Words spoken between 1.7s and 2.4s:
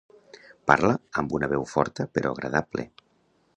forta però